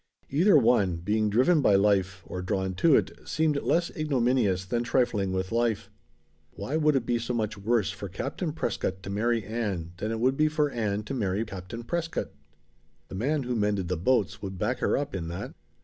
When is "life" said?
1.75-2.23, 5.51-5.91